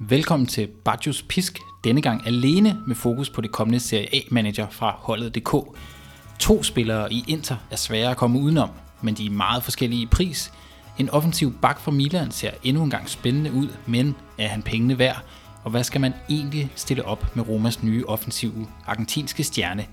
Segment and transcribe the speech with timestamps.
[0.00, 4.96] Velkommen til Bajus Pisk, denne gang alene med fokus på det kommende Serie A-manager fra
[4.98, 5.78] holdet.dk.
[6.38, 8.70] To spillere i Inter er svære at komme udenom,
[9.02, 10.52] men de er meget forskellige i pris.
[10.98, 14.98] En offensiv bak fra Milan ser endnu en gang spændende ud, men er han pengene
[14.98, 15.22] værd?
[15.64, 19.86] Og hvad skal man egentlig stille op med Romas nye offensive argentinske stjerne?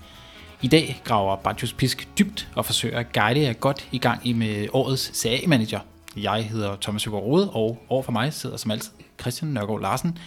[0.62, 4.32] I dag graver Bajus Pisk dybt og forsøger at guide jer godt i gang i
[4.32, 5.80] med årets Serie A-manager.
[6.16, 10.18] Jeg hedder Thomas Hugo Rode, og over for mig sidder som altid Christian Nørgaard Larsen.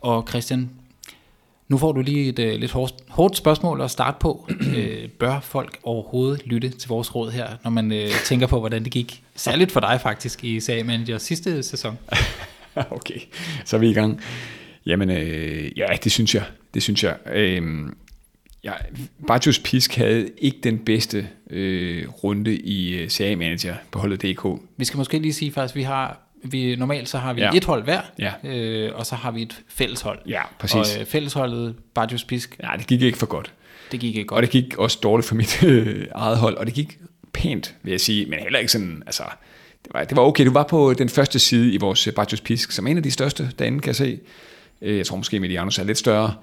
[0.00, 0.70] Og Christian,
[1.68, 4.48] nu får du lige et uh, lidt hårdt, hårdt spørgsmål at starte på.
[4.50, 8.84] uh, bør folk overhovedet lytte til vores råd her, når man uh, tænker på, hvordan
[8.84, 9.22] det gik?
[9.34, 11.98] Særligt for dig faktisk i SA Manager sidste sæson.
[12.90, 13.20] okay,
[13.64, 14.20] så er vi i gang.
[14.86, 16.44] Jamen, øh, ja, det synes jeg.
[16.74, 17.16] Det synes jeg.
[17.32, 17.88] Øh,
[18.64, 18.72] ja,
[19.26, 24.46] Bartos Pisk havde ikke den bedste øh, runde i uh, Serie Manager på holdet DK.
[24.76, 27.50] Vi skal måske lige sige faktisk, vi har vi, normalt så har vi ja.
[27.54, 28.32] et hold hver, ja.
[28.44, 30.18] øh, og så har vi et fælleshold.
[30.26, 30.96] Ja, præcis.
[30.96, 32.56] Og øh, fællesholdet, Bartos Pisk.
[32.62, 33.52] Ja, det gik ikke for godt.
[33.92, 34.36] Det gik ikke godt.
[34.36, 36.98] Og det gik også dårligt for mit øh, eget hold, og det gik
[37.32, 39.22] pænt, vil jeg sige, men heller ikke sådan, altså,
[39.84, 40.46] det var, det var okay.
[40.46, 43.50] Du var på den første side i vores Bartos Pisk, som en af de største
[43.58, 44.18] derinde, kan jeg se.
[44.82, 46.34] Øh, jeg tror måske, Medianus er lidt større.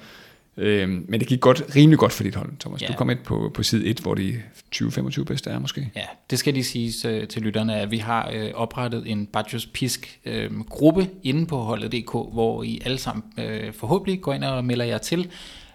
[0.58, 2.82] Øh, men det gik godt, rimelig godt for dit hold, Thomas.
[2.82, 2.88] Ja.
[2.88, 4.42] Du kom ind på, på side 1, hvor de
[4.76, 5.92] 20-25 bedste er måske.
[5.96, 9.66] Ja, det skal de sige uh, til lytterne, at vi har uh, oprettet en Badgers
[9.66, 14.66] Pisk uh, gruppe inde på holdet.dk, hvor I alle sammen uh, forhåbentlig går ind og
[14.66, 15.30] melder jer til.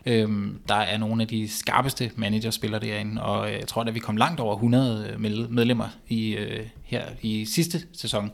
[0.07, 4.17] Øhm, der er nogle af de skarpeste managerspillere derinde, og jeg tror, at vi kom
[4.17, 5.15] langt over 100
[5.51, 8.31] medlemmer i, øh, her i sidste sæson.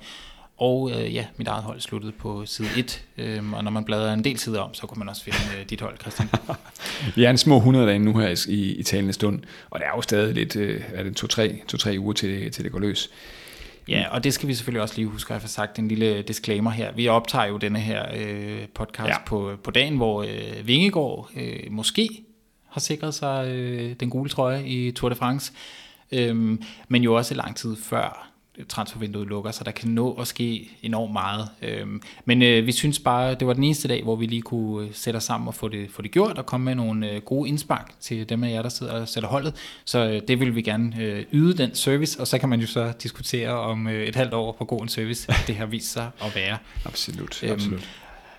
[0.58, 4.12] Og øh, ja, mit eget hold sluttede på side 1, øh, og når man bladrer
[4.12, 6.28] en del sider om, så kunne man også finde øh, dit hold, Christian.
[7.16, 9.90] Vi er en små 100 dage nu her i, i talende stund, og det er
[9.96, 13.10] jo stadig lidt, øh, er det to-tre to, tre uger til, til det går løs.
[13.88, 16.70] Ja, og det skal vi selvfølgelig også lige huske at få sagt en lille disclaimer
[16.70, 16.92] her.
[16.92, 19.24] Vi optager jo denne her øh, podcast ja.
[19.26, 22.24] på, på dagen, hvor øh, Vingegaard øh, måske
[22.68, 25.52] har sikret sig øh, den gule trøje i Tour de France,
[26.12, 28.27] øh, men jo også lang tid før
[28.68, 31.48] transfervinduet lukker, så der kan nå at ske enormt meget.
[31.62, 34.86] Øhm, men øh, vi synes bare, det var den eneste dag, hvor vi lige kunne
[34.86, 37.20] øh, sætte os sammen og få det, få det gjort, og komme med nogle øh,
[37.20, 39.54] gode indspark til dem af jer, der sidder og sætter holdet.
[39.84, 43.50] Så det vil vi gerne yde den service, og så kan man jo så diskutere
[43.50, 46.58] om et halvt år, hvor god en service det har vist sig at være.
[46.84, 47.88] Absolut, øhm, absolut.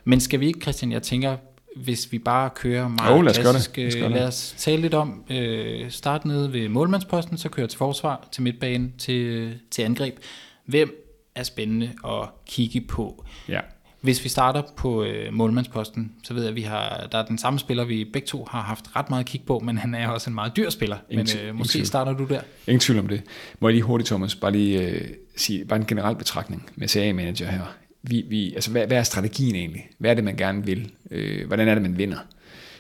[0.04, 1.38] Men skal vi ikke, Christian, jeg tænker,
[1.76, 3.94] hvis vi bare kører meget oh, lad os klassisk, det.
[3.94, 7.78] Lad os, lad os tale lidt om, øh, start nede ved målmandsposten, så kører til
[7.78, 10.18] forsvar, til midtbane, til, til angreb.
[10.66, 13.26] Hvem er spændende at kigge på?
[13.50, 13.60] Ja.
[14.02, 17.38] Hvis vi starter på øh, målmandsposten, så ved jeg, at vi har, der er den
[17.38, 20.30] samme spiller, vi begge to har haft ret meget kig på, men han er også
[20.30, 20.98] en meget dyr spiller.
[21.10, 22.42] Ingen, men øh, måske starter du der.
[22.68, 23.22] Ingen tvivl om det.
[23.60, 27.46] Må jeg lige hurtigt, Thomas, bare lige øh, sige, bare en generel betragtning med CA-manager
[27.46, 27.62] her
[28.04, 29.90] vi, vi, altså hvad, hvad er strategien egentlig?
[29.98, 30.92] Hvad er det, man gerne vil?
[31.12, 32.18] Øh, hvordan er det, man vinder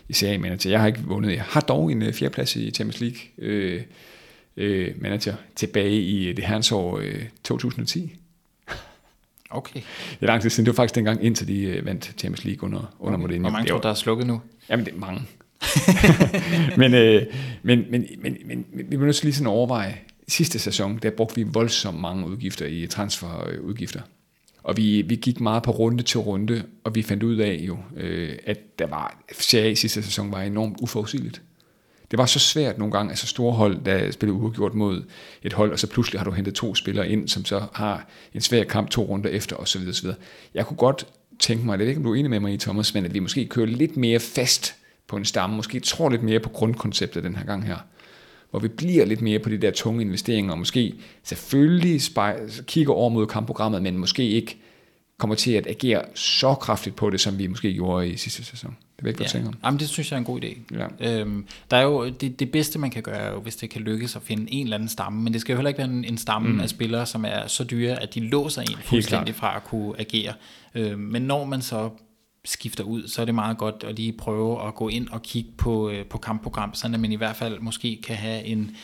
[0.09, 0.69] i serien manager?
[0.69, 1.31] Jeg har ikke vundet.
[1.31, 3.81] Jeg har dog en uh, fjerdeplads i Champions League øh,
[4.57, 8.15] øh, manager tilbage i det herrens år øh, 2010.
[9.49, 9.81] Okay.
[10.09, 10.65] Det er lang tid siden.
[10.65, 13.21] Det var faktisk dengang, indtil de øh, vandt Champions League under, under okay.
[13.21, 13.49] Mourinho.
[13.49, 14.41] Hvor mange tror der er slukket nu?
[14.69, 15.21] Jamen, det er mange.
[16.81, 17.25] men, øh,
[17.63, 19.97] men, men, men, men, men, vi må nødt til lige sådan overveje.
[20.27, 24.01] Sidste sæson, der brugte vi voldsomt mange udgifter i transferudgifter.
[24.63, 27.77] Og vi, vi gik meget på runde til runde, og vi fandt ud af jo,
[27.97, 31.41] øh, at der var, Serie sidste sæson var enormt uforudsigeligt.
[32.11, 35.03] Det var så svært nogle gange, altså store hold, der spillede uafgjort mod
[35.43, 38.41] et hold, og så pludselig har du hentet to spillere ind, som så har en
[38.41, 39.81] svær kamp to runder efter, osv.
[39.89, 40.09] osv.
[40.53, 41.07] Jeg kunne godt
[41.39, 43.13] tænke mig, det er ikke, om du er enig med mig i, Thomas, men at
[43.13, 44.75] vi måske kører lidt mere fast
[45.07, 47.77] på en stamme, måske tror lidt mere på grundkonceptet den her gang her
[48.51, 50.93] hvor vi bliver lidt mere på de der tunge investeringer, og måske
[51.23, 52.01] selvfølgelig
[52.65, 54.57] kigger over mod kampprogrammet, men måske ikke
[55.17, 58.75] kommer til at agere så kraftigt på det, som vi måske gjorde i sidste sæson.
[58.95, 59.47] Det vil ikke, ja.
[59.47, 59.53] om.
[59.65, 60.77] Jamen, det synes jeg er en god idé.
[60.99, 61.19] Ja.
[61.19, 63.81] Øhm, der er jo, det, det bedste, man kan gøre, er jo, hvis det kan
[63.81, 66.05] lykkes at finde en eller anden stamme, men det skal jo heller ikke være en,
[66.05, 66.59] en stamme mm.
[66.59, 70.33] af spillere, som er så dyre, at de låser en fuldstændig fra at kunne agere.
[70.75, 71.89] Øhm, men når man så
[72.49, 75.51] skifter ud, så er det meget godt at lige prøve at gå ind og kigge
[75.57, 78.75] på, øh, på kampprogram, så man i hvert fald måske kan have en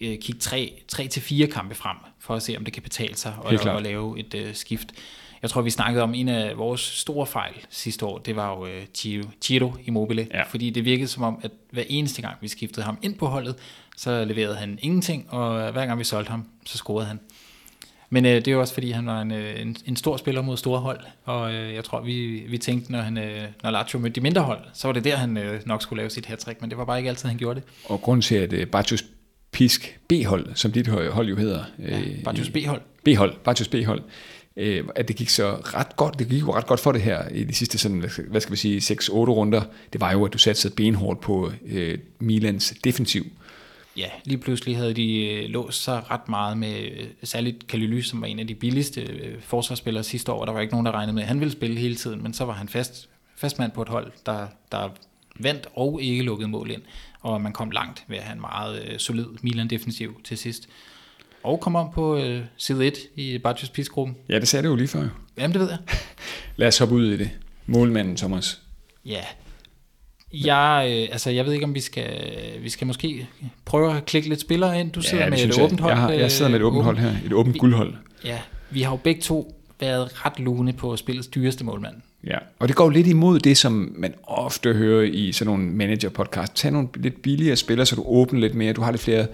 [0.00, 3.16] øh, kigge tre, tre til fire kampe frem, for at se, om det kan betale
[3.16, 4.92] sig at, at lave et øh, skift.
[5.42, 8.66] Jeg tror, vi snakkede om en af vores store fejl sidste år, det var jo
[8.66, 10.42] øh, Giro, Giro Immobile, ja.
[10.42, 13.56] fordi det virkede som om, at hver eneste gang vi skiftede ham ind på holdet,
[13.96, 17.20] så leverede han ingenting, og hver gang vi solgte ham, så scorede han.
[18.12, 20.42] Men øh, det er jo også fordi, han var en, øh, en, en stor spiller
[20.42, 23.98] mod store hold, og øh, jeg tror, vi, vi tænkte, når, han, øh, når Lazio
[23.98, 26.48] mødte de mindre hold, så var det der, han øh, nok skulle lave sit hat
[26.60, 27.68] men det var bare ikke altid, han gjorde det.
[27.84, 29.04] Og grund til, at øh, Bartos
[29.52, 31.64] Pisk B-hold, som dit hold jo hedder.
[31.78, 32.80] Ja, Bartos B-hold.
[33.04, 34.02] B-hold, Bartos B-hold.
[34.56, 37.28] øh, at det gik så ret godt, det gik jo ret godt for det her
[37.28, 39.62] i de sidste sådan, hvad skal vi sige, 6-8 runder,
[39.92, 43.26] det var jo, at du satte benhårdt på øh, Milans defensiv.
[43.96, 48.20] Ja, lige pludselig havde de øh, låst sig ret meget med øh, særligt Kalily, som
[48.20, 50.44] var en af de billigste øh, forsvarsspillere sidste år.
[50.44, 52.44] Der var ikke nogen, der regnede med, at han ville spille hele tiden, men så
[52.44, 54.88] var han fast, fast mand på et hold, der, der
[55.40, 56.82] vandt og ikke lukkede mål ind.
[57.20, 60.68] Og man kom langt ved at have en meget solid Milan-defensiv til sidst.
[61.42, 64.16] Og kom om på øh, side 1 i Bartos Pis-gruppen.
[64.28, 65.08] Ja, det sagde du jo lige før.
[65.38, 65.78] Jamen, det ved jeg.
[66.56, 67.30] Lad os hoppe ud i det.
[67.66, 68.60] Målmanden, Thomas.
[69.04, 69.24] Ja,
[70.32, 72.10] jeg, øh, altså, jeg ved ikke, om vi skal,
[72.60, 73.26] vi skal måske
[73.64, 74.90] prøve at klikke lidt spillere ind.
[74.90, 75.92] Du sidder ja, med et åbent hold.
[75.92, 77.94] Jeg, har, jeg sidder med et åbent hold her, et åbent guldhold.
[78.24, 78.38] Ja,
[78.70, 81.94] vi har jo begge to været ret lune på spillets dyreste målmand.
[82.26, 86.52] Ja, og det går lidt imod det, som man ofte hører i sådan nogle manager-podcast.
[86.54, 89.26] Tag nogle lidt billigere spillere, så du åbner lidt mere, du har lidt flere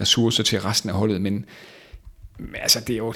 [0.00, 1.46] ressourcer til resten af holdet, men
[2.54, 3.14] altså, det er jo,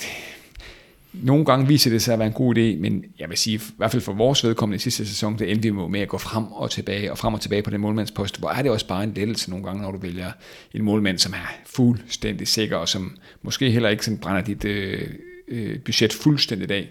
[1.13, 3.61] nogle gange viser det sig at være en god idé, men jeg vil sige, i
[3.77, 6.53] hvert fald for vores vedkommende i sidste sæson, det endte vi med at gå frem
[6.53, 9.13] og tilbage, og frem og tilbage på den målmandspost, hvor er det også bare en
[9.15, 10.33] lettelse nogle gange, når du vælger
[10.75, 15.09] en målmand, som er fuldstændig sikker, og som måske heller ikke sådan brænder dit øh,
[15.49, 16.89] øh, budget fuldstændig af.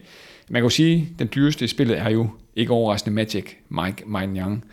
[0.49, 4.03] Man kan jo sige, at den dyreste i spillet er jo ikke overraskende Magic Mike
[4.37, 4.63] Young,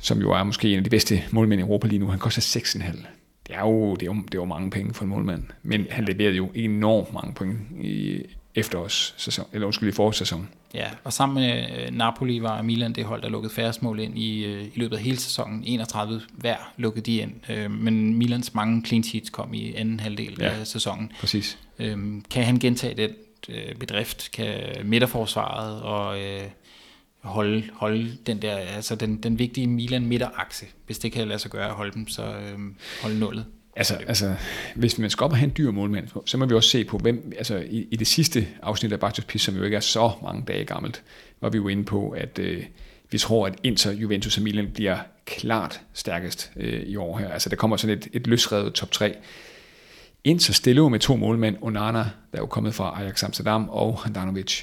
[0.00, 2.06] som jo er måske en af de bedste målmænd i Europa lige nu.
[2.06, 3.15] Han koster 6,5.
[3.48, 5.86] Det er jo, det er jo, det er jo mange penge for en målmand, men
[5.90, 8.22] han leverede jo enormt mange point i
[8.54, 10.48] efterårssæson, eller undskyld, i forårssæsonen.
[10.74, 14.18] Ja, og sammen med øh, Napoli var Milan det hold, der lukkede færrest mål ind
[14.18, 15.64] i, øh, i løbet af hele sæsonen.
[15.66, 20.36] 31 hver lukkede de ind, øh, men Milans mange clean sheets kom i anden halvdel
[20.40, 21.12] ja, af sæsonen.
[21.20, 21.58] præcis.
[22.30, 23.10] Kan han gentage den
[23.78, 24.30] bedrift?
[24.32, 24.54] Kan
[24.84, 26.18] midterforsvaret og
[27.26, 31.50] holde, holde den der, altså den, den vigtige Milan midterakse, hvis det kan lade sig
[31.50, 32.58] gøre at holde dem, så øh,
[33.02, 33.44] holde nullet.
[33.76, 34.34] Altså, altså,
[34.74, 36.98] hvis man skal op og have en dyr målmand, så må vi også se på,
[36.98, 40.10] hvem, altså i, i det sidste afsnit af Bartos Pis, som jo ikke er så
[40.22, 41.02] mange dage gammelt,
[41.40, 42.64] var vi jo inde på, at øh,
[43.10, 47.28] vi tror, at Inter, Juventus og Milan bliver klart stærkest øh, i år her.
[47.28, 49.16] Altså der kommer sådan et, et løsrevet top 3.
[50.24, 53.98] Inter stiller jo med to målmænd, Onana, der er jo kommet fra Ajax Amsterdam, og
[53.98, 54.62] Handanovic.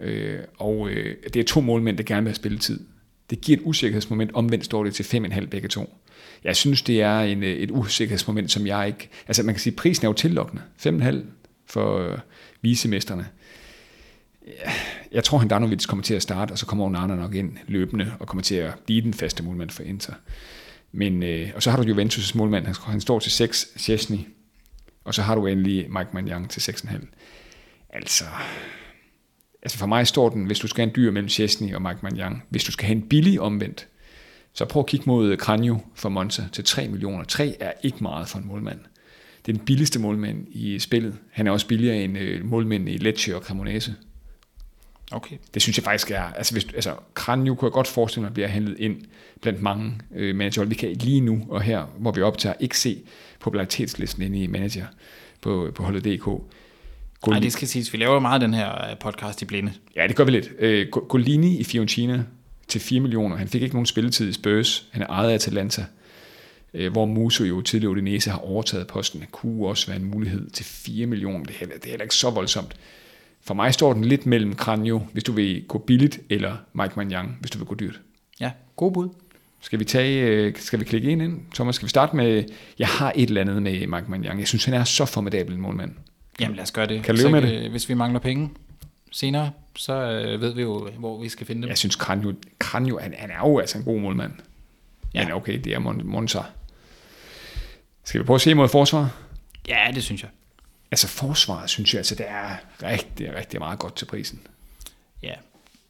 [0.00, 2.80] Øh, og øh, det er to målmænd, der gerne vil have spilletid.
[3.30, 5.98] Det giver et usikkerhedsmoment, omvendt står det til 5,5 begge to.
[6.44, 9.08] Jeg synes, det er en, øh, et usikkerhedsmoment, som jeg ikke...
[9.26, 10.62] Altså man kan sige, prisen er jo tillokkende.
[10.86, 11.16] 5,5
[11.66, 12.18] for øh,
[12.62, 13.26] visemesterne.
[15.12, 18.12] Jeg tror, han Danovic kommer til at starte, og så kommer Onana nok ind løbende,
[18.20, 20.12] og kommer til at blive den faste målmand for Inter.
[20.92, 24.18] Men, øh, og så har du Juventus' målmand, han, han står til 6, Chesney,
[25.04, 27.06] og så har du endelig Mike Manjang til 6,5.
[27.90, 28.24] Altså,
[29.64, 31.98] altså for mig står den, hvis du skal have en dyr mellem Chesney og Mike
[32.02, 33.86] Manjang, hvis du skal have en billig omvendt,
[34.52, 37.24] så prøv at kigge mod Kranjo for Monza til 3 millioner.
[37.24, 38.78] 3 er ikke meget for en målmand.
[39.46, 41.14] Det er den billigste målmand i spillet.
[41.30, 43.94] Han er også billigere end øh, målmænd i Lecce og Cremonese.
[45.12, 45.36] Okay.
[45.54, 48.34] Det synes jeg faktisk er, altså, hvis, altså Kranjo kunne jeg godt forestille mig, at
[48.34, 48.96] bliver handlet ind
[49.40, 50.64] blandt mange øh, manager.
[50.64, 53.02] Vi kan lige nu og her, hvor vi optager, ikke se
[53.40, 54.86] popularitetslisten inde i manager
[55.40, 56.28] på, på holdet.dk.
[57.30, 57.92] Nej, det skal siges.
[57.92, 59.72] Vi laver meget den her øh, podcast i blinde.
[59.96, 60.50] Ja, det gør vi lidt.
[60.58, 62.24] Øh, Golini i Fiorentina
[62.68, 63.36] til 4 millioner.
[63.36, 64.86] Han fik ikke nogen spilletid i Spurs.
[64.90, 65.84] Han er ejet af Atalanta,
[66.74, 69.20] øh, hvor Muso jo tidligere Udinese har overtaget posten.
[69.20, 71.44] Det kunne også være en mulighed til 4 millioner.
[71.44, 72.76] Det er, det er heller ikke så voldsomt.
[73.46, 77.36] For mig står den lidt mellem Kranjo, hvis du vil gå billigt, eller Mike Manjang,
[77.40, 78.00] hvis du vil gå dyrt.
[78.40, 79.08] Ja, god bud.
[79.60, 81.40] Skal vi, tage, øh, skal vi klikke en ind?
[81.54, 82.44] Thomas, skal vi starte med,
[82.78, 84.38] jeg har et eller andet med Mike Manjang.
[84.38, 85.92] Jeg synes, han er så formidabel en målmand.
[86.40, 87.02] Jamen lad os gøre det.
[87.02, 87.70] Kan leve med det?
[87.70, 88.50] Hvis vi mangler penge
[89.12, 91.68] senere, så øh, ved vi jo, hvor vi skal finde dem.
[91.68, 94.32] Jeg synes, Kranjo, Kranjo han, han er jo altså en god målmand.
[95.14, 95.24] Ja.
[95.24, 96.40] Men okay, det er Monza.
[98.04, 99.10] Skal vi prøve at se mod forsvar?
[99.68, 100.30] Ja, det synes jeg.
[100.90, 104.40] Altså forsvaret, synes jeg, altså, det er rigtig, rigtig meget godt til prisen.
[105.22, 105.32] Ja.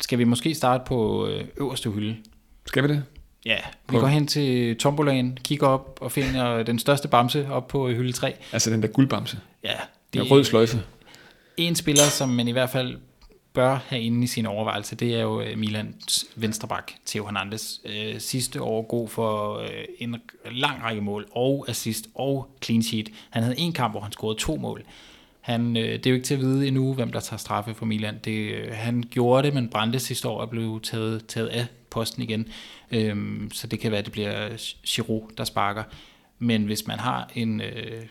[0.01, 2.17] Skal vi måske starte på øh, øverste hylde?
[2.67, 3.05] Skal vi det?
[3.45, 3.59] Ja,
[3.91, 8.13] vi går hen til tombolaen, kigger op og finder den største bamse op på hylde
[8.13, 8.35] 3.
[8.53, 9.39] Altså den der guldbamse?
[9.65, 9.77] Ja.
[10.15, 10.83] Det er rød sløjfe.
[11.57, 12.99] En spiller, som man i hvert fald
[13.53, 17.79] bør have inde i sin overvejelse, det er jo øh, Milans venstreback, Theo Hernandez.
[17.85, 19.69] Øh, sidste år god for øh,
[19.99, 20.17] en
[20.53, 23.09] lang række mål, og assist, og clean sheet.
[23.31, 24.83] Han havde en kamp, hvor han scorede to mål.
[25.41, 27.87] Han, øh, det er jo ikke til at vide endnu, hvem der tager straffe for
[27.87, 28.19] Milan.
[28.25, 32.23] Det, øh, han gjorde det, men brændte sidste år og blev taget, taget af posten
[32.23, 32.49] igen.
[32.91, 33.17] Øh,
[33.53, 34.49] så det kan være, at det bliver
[34.87, 35.83] Giroud, der sparker.
[36.39, 38.03] Men hvis man har en, øh,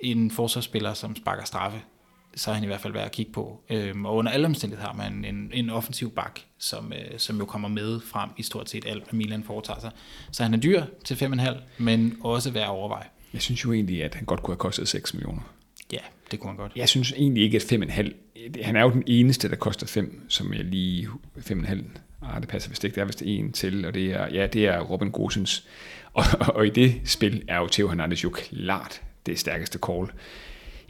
[0.00, 1.82] en forsvarsspiller, som sparker straffe,
[2.34, 3.60] så er han i hvert fald værd at kigge på.
[3.70, 7.44] Øhm, og under alle omstændigheder har man en, en offensiv bak, som, øh, som jo
[7.44, 9.90] kommer med frem i stort set alt, hvad Milan foretager sig.
[10.32, 13.06] Så han er dyr til 5,5, men også værd at overveje.
[13.32, 15.42] Jeg synes jo egentlig, at han godt kunne have kostet 6 millioner.
[15.92, 15.98] Ja,
[16.30, 16.72] det kunne han godt.
[16.76, 18.62] Jeg synes egentlig ikke, at 5,5...
[18.62, 21.08] Han er jo den eneste, der koster 5, som jeg lige...
[21.38, 21.84] 5,5...
[22.22, 22.94] Ah, det passer vist ikke.
[22.94, 25.66] Der er vist en til, og det er, ja, det er Robin Gosens.
[26.12, 30.06] Og, og, i det spil er jo Theo Hernandez jo klart det stærkeste call.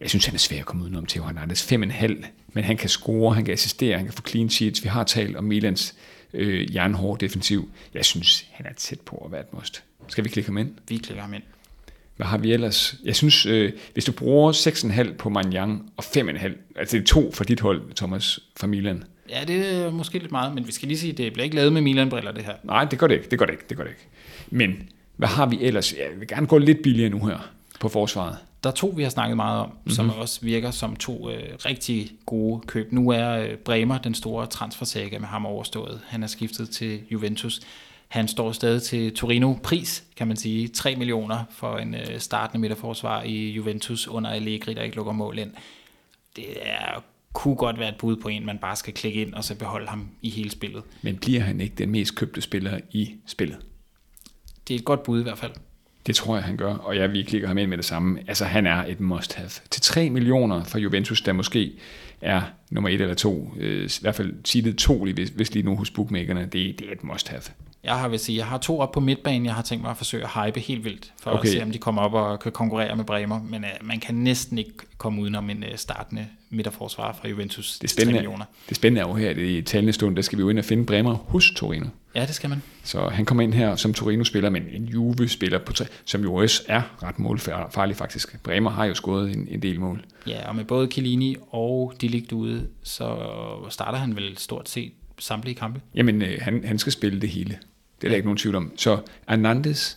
[0.01, 1.73] Jeg synes, han er svær at komme udenom Theo Hernandez.
[1.73, 4.85] 5,5, men han kan score, han kan assistere, han kan få clean sheets.
[4.85, 5.95] Vi har talt om Milans
[6.35, 7.71] øh, jernhård defensiv.
[7.95, 9.83] Jeg synes, han er tæt på at være et must.
[10.09, 10.75] Skal vi klikke ham ind?
[10.89, 11.43] Vi klikker ham ind.
[12.17, 12.95] Hvad har vi ellers?
[13.05, 17.33] Jeg synes, øh, hvis du bruger 6,5 på Manjang og 5,5, altså det er to
[17.33, 19.05] for dit hold, Thomas, fra Milan.
[19.31, 21.73] Ja, det er måske lidt meget, men vi skal lige sige, det bliver ikke lavet
[21.73, 22.55] med Milan-briller, det her.
[22.65, 24.07] Nej, det gør det ikke, det gør det ikke, det gør det ikke.
[24.51, 25.93] Men hvad har vi ellers?
[25.93, 28.37] Jeg vil gerne gå lidt billigere nu her på forsvaret.
[28.65, 29.91] Der er to, vi har snakket meget om, mm-hmm.
[29.91, 32.93] som også virker som to øh, rigtig gode køb.
[32.93, 36.01] Nu er øh, Bremer den store transfersaga med ham overstået.
[36.07, 37.61] Han er skiftet til Juventus.
[38.09, 40.69] Han står stadig til Torino-pris, kan man sige.
[40.69, 45.39] 3 millioner for en øh, startende midterforsvar i Juventus under Allegri, der ikke lukker mål
[45.39, 45.51] ind.
[46.37, 49.45] Det er, kunne godt være et bud på en, man bare skal klikke ind og
[49.45, 50.83] så beholde ham i hele spillet.
[51.03, 53.59] Men bliver han ikke den mest købte spiller i spillet?
[54.69, 55.53] Det er et godt bud i hvert fald.
[56.07, 58.19] Det tror jeg, han gør, og ja, vi klikker ham ind med det samme.
[58.29, 59.51] Altså, han er et must-have.
[59.71, 61.73] Til 3 millioner for Juventus, der måske
[62.21, 65.77] er nummer et eller to, øh, i hvert fald seedet to, hvis, hvis lige nu
[65.77, 67.43] hos bookmakerne, det, det er et must-have.
[67.85, 69.97] Jeg har, vil sige, jeg har to op på midtbanen, jeg har tænkt mig at
[69.97, 71.49] forsøge at hype helt vildt, for okay.
[71.49, 74.15] at se, om de kommer op og kan konkurrere med Bremer, men uh, man kan
[74.15, 77.79] næsten ikke komme udenom en uh, startende midterforsvar fra Juventus.
[77.79, 78.37] Det spændende,
[78.69, 80.65] det spændende er jo her, det i talende stund, der skal vi jo ind og
[80.65, 81.87] finde Bremer hos Torino.
[82.15, 82.63] Ja, det skal man.
[82.85, 85.73] Så han kommer ind her som Torino-spiller, men en Juve-spiller, på
[86.05, 88.43] som jo også er ret målfarlig faktisk.
[88.43, 90.05] Bremer har jo scoret en, en del mål.
[90.27, 93.17] Ja, og med både Chiellini og Dilict ude, så
[93.69, 95.81] starter han vel stort set samtlige kampe.
[95.95, 97.59] Jamen, øh, han, han skal spille det hele.
[98.01, 98.73] Det er der ikke nogen tvivl om.
[98.77, 99.95] Så Hernandez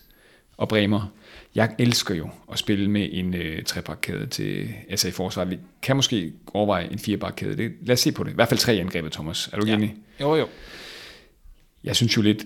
[0.58, 1.14] og Bremer,
[1.56, 5.50] jeg elsker jo at spille med en øh, trebakkæde til altså i forsvaret.
[5.50, 7.58] Vi kan måske overveje en firebakkæde.
[7.58, 8.32] Det, lad os se på det.
[8.32, 9.50] I hvert fald tre angrebet, Thomas.
[9.54, 9.74] Er du ja.
[9.74, 9.96] enig?
[10.22, 10.48] Jo, jo.
[11.84, 12.46] Jeg synes jo lidt,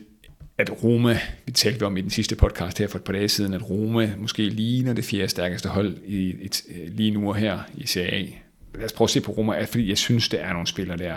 [0.57, 3.53] at Roma, vi talte om i den sidste podcast her for et par dage siden,
[3.53, 7.87] at Roma måske ligner det fjerde stærkeste hold i, et, lige nu og her i
[7.87, 8.25] Serie A.
[8.75, 11.15] Lad os prøve at se på Roma, fordi jeg synes, det er nogle spillere der,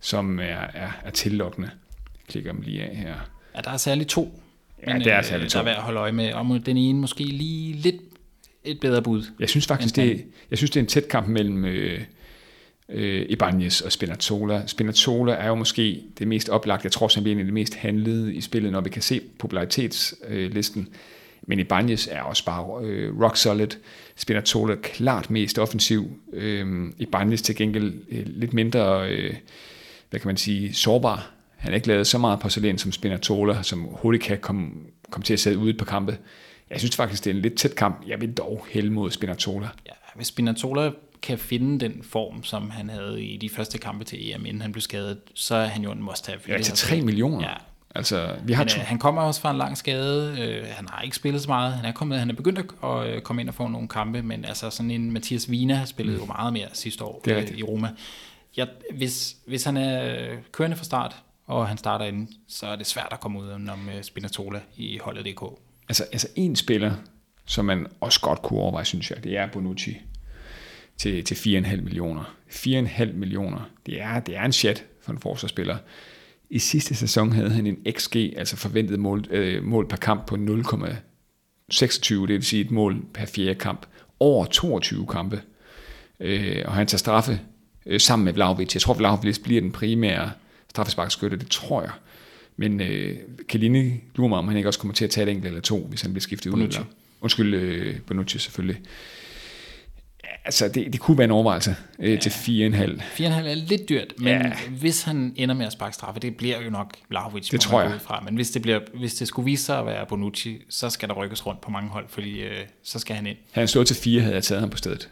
[0.00, 1.70] som er, er, er tillokkende.
[2.14, 3.14] Jeg klikker dem lige af her.
[3.54, 4.40] Ja, der er særligt to.
[4.86, 5.56] Ja, men, det er særligt to.
[5.56, 6.32] Der er værd at holde øje med.
[6.32, 7.96] Og den ene måske lige lidt
[8.64, 9.24] et bedre bud.
[9.40, 12.00] Jeg synes faktisk, det, jeg synes, det er en tæt kamp mellem øh,
[12.88, 14.66] øh, Ibanez og Spinazzola.
[14.66, 16.84] Spinazzola er jo måske det mest oplagt.
[16.84, 19.02] Jeg tror simpelthen, det er en af de mest handlede i spillet, når vi kan
[19.02, 20.88] se popularitetslisten.
[21.42, 23.68] Men Ibanez er også bare øh, rock solid.
[24.16, 26.10] Spinazzola klart mest offensiv.
[26.32, 29.34] Øh, Ibanez til gengæld øh, lidt mindre, øh,
[30.10, 31.30] hvad kan man sige, sårbar
[31.62, 34.70] han har ikke lavet så meget porcelæn som Spinatola, som hurtigt kan komme,
[35.10, 36.18] komme til at sidde ude på kampe.
[36.70, 38.02] Jeg synes faktisk, det er en lidt tæt kamp.
[38.06, 39.68] Jeg vil dog hælde mod Spinatola.
[39.86, 40.90] Ja, hvis Spinatola
[41.22, 44.72] kan finde den form, som han havde i de første kampe til EM, inden han
[44.72, 46.40] blev skadet, så er han jo en must-have.
[46.48, 47.48] Ja, til 3 millioner.
[47.48, 47.54] Ja,
[47.94, 50.36] Altså, vi har men, øh, han kommer også fra en lang skade.
[50.40, 51.72] Øh, han har ikke spillet så meget.
[51.72, 54.44] Han er, kommet, han er begyndt at øh, komme ind og få nogle kampe, men
[54.44, 56.20] altså sådan en Mathias Wiener har spillet mm.
[56.20, 57.90] jo meget mere sidste år øh, i Roma.
[58.56, 58.64] Ja,
[58.94, 63.08] hvis, hvis han er kørende fra start, og han starter ind, så er det svært
[63.12, 65.42] at komme ud om øh, Spinatola i holdet DK.
[65.88, 66.92] Altså, altså en spiller,
[67.46, 70.00] som man også godt kunne overveje, synes jeg, det er Bonucci
[70.96, 72.34] til, til 4,5 millioner.
[72.50, 75.76] 4,5 millioner, det er, det er en chat for en forsvarsspiller.
[76.50, 80.34] I sidste sæson havde han en XG, altså forventet mål, øh, mål per kamp på
[80.34, 83.86] 0,26, det vil sige et mål per fjerde kamp,
[84.20, 85.42] over 22 kampe.
[86.20, 87.40] Øh, og han tager straffe
[87.86, 88.74] øh, sammen med Vlaovic.
[88.74, 90.30] Jeg tror, Vlaovic bliver den primære
[90.72, 91.90] straffesparkskytte, det tror jeg.
[92.56, 93.16] Men øh,
[93.48, 95.86] Kalini lurer mig, om han ikke også kommer til at tage et enkelt eller to,
[95.86, 96.62] hvis han bliver skiftet ud.
[96.62, 96.84] Eller,
[97.20, 98.80] undskyld, øh, Bonucci selvfølgelig.
[100.44, 102.16] Altså, det, det kunne være en overvejelse øh, ja.
[102.16, 103.02] til 4,5.
[103.18, 104.52] 4,5 er lidt dyrt, men ja.
[104.78, 107.48] hvis han ender med at sparke straffe, det bliver jo nok Vlahovic.
[107.50, 108.00] Det tror jeg.
[108.00, 108.20] Fra.
[108.24, 111.14] Men hvis det, bliver, hvis det skulle vise sig at være Bonucci, så skal der
[111.14, 113.36] rykkes rundt på mange hold, fordi øh, så skal han ind.
[113.52, 115.08] Han stået til 4, havde jeg taget ham på stedet.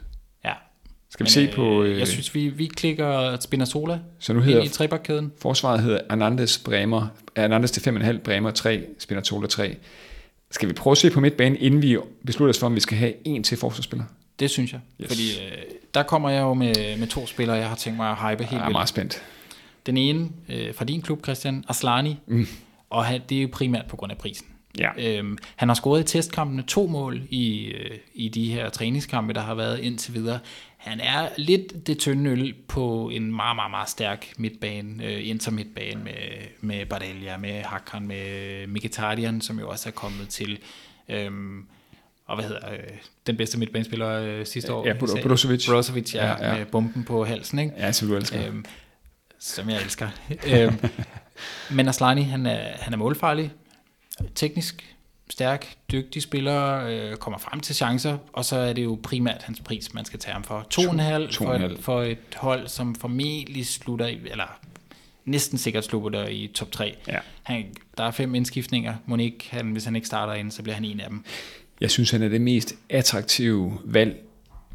[1.24, 1.82] Skal vi Men, se på...
[1.82, 5.32] Øh, jeg synes, vi, vi klikker Spinazzola så nu hedder i trebakkæden.
[5.38, 9.76] Forsvaret hedder Hernandez, Bremer, Hernandez til 5,5, Bremer 3, Spinazzola 3.
[10.50, 12.98] Skal vi prøve at se på midtbanen, inden vi beslutter os for, om vi skal
[12.98, 14.04] have en til forsvarsspiller?
[14.38, 14.80] Det synes jeg.
[15.00, 15.08] Yes.
[15.08, 15.62] Fordi øh,
[15.94, 18.38] der kommer jeg jo med, med to spillere, jeg har tænkt mig at hype helt
[18.38, 18.52] vildt.
[18.52, 19.22] Jeg er meget spændt.
[19.86, 22.46] Den ene øh, fra din klub, Christian Aslani, mm.
[22.90, 24.46] og det er jo primært på grund af prisen.
[24.78, 24.90] Ja.
[24.98, 29.40] Øhm, han har scoret i testkampene to mål i, øh, i de her træningskampe, der
[29.40, 30.38] har været indtil videre.
[30.76, 36.04] Han er lidt det tynde øl på en meget, meget, meget stærk midtbane, øh, intermidtbane
[36.04, 36.12] med,
[36.60, 40.58] med Bardelia, med Hakan, med Mkhitaryan, som jo også er kommet til.
[41.08, 41.66] Øhm,
[42.26, 42.78] og hvad hedder øh,
[43.26, 44.86] den bedste midtbanespiller øh, sidste år?
[44.86, 45.66] Ja, Brozovic.
[45.66, 47.72] Brozovic, ja, ja, ja, med bomben på halsen, ikke?
[47.78, 48.46] Ja, som du elsker.
[48.46, 48.64] Øhm,
[49.38, 50.08] som jeg elsker.
[50.52, 50.78] øhm,
[51.70, 53.52] men Aslani, han er, han er målfarlig,
[54.34, 54.96] teknisk
[55.30, 59.60] stærk, dygtig spiller, øh, kommer frem til chancer, og så er det jo primært hans
[59.60, 60.66] pris, man skal tage ham for.
[60.74, 64.60] 2,5 for, et, for et hold, som formentlig slutter, i, eller
[65.24, 66.96] næsten sikkert slutter i top 3.
[67.08, 67.18] Ja.
[67.42, 67.64] Han,
[67.98, 68.94] der er fem indskiftninger.
[69.06, 71.24] Monique, han, hvis han ikke starter ind, så bliver han en af dem.
[71.80, 74.16] Jeg synes, han er det mest attraktive valg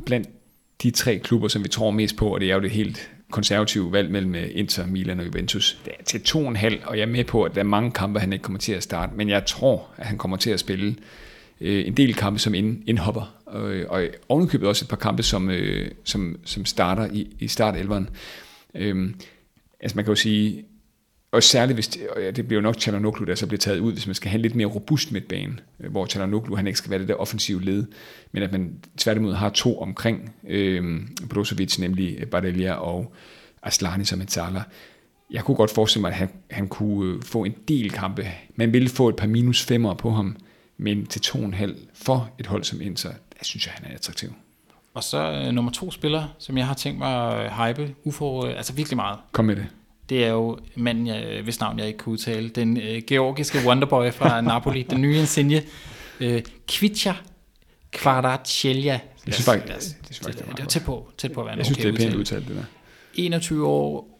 [0.05, 0.29] blandt
[0.83, 3.91] de tre klubber, som vi tror mest på, og det er jo det helt konservative
[3.91, 5.79] valg mellem øh, Inter, Milan og Juventus.
[5.85, 8.33] Det er til 2,5, og jeg er med på, at der er mange kampe, han
[8.33, 10.95] ikke kommer til at starte, men jeg tror, at han kommer til at spille
[11.61, 15.49] øh, en del kampe som ind, indhopper, og, og ovenikøbet også et par kampe, som,
[15.49, 18.09] øh, som, som starter i, i startelveren.
[18.75, 19.09] Øh,
[19.79, 20.65] altså man kan jo sige,
[21.35, 23.93] og særligt hvis, det, og det bliver jo nok Chalanoglu, der så bliver taget ud,
[23.93, 26.99] hvis man skal have lidt mere robust midtbane, øh, hvor Chalanoglu han ikke skal være
[26.99, 27.85] det der offensive led,
[28.31, 33.13] men at man tværtimod har to omkring øh, Brozovic, nemlig Bardelia og
[33.63, 34.61] Aslani som et saler.
[35.31, 38.27] Jeg kunne godt forestille mig, at han, han kunne øh, få en del kampe.
[38.55, 40.35] Man ville få et par minus femmer på ham,
[40.77, 43.91] men til to og en halv for et hold som Inter, der synes jeg, han
[43.91, 44.33] er attraktiv.
[44.93, 48.57] Og så øh, nummer to spiller, som jeg har tænkt mig at hype, ufor, øh,
[48.57, 49.19] altså virkelig meget.
[49.31, 49.67] Kom med det
[50.09, 54.11] det er jo manden, jeg, hvis navn jeg ikke kunne udtale, den øh, georgiske wonderboy
[54.11, 55.63] fra Napoli, den nye insigne,
[56.19, 57.15] øh, Kvitja
[57.91, 58.99] Kvaratskhelia.
[59.25, 61.55] Jeg synes faktisk, det, det, det, det, det er tæt på, tæt på at være
[61.55, 62.63] Jeg synes, okay det er pænt udtalt, det der.
[63.15, 64.15] 21 år,